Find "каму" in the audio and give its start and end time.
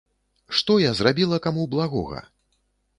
1.47-1.69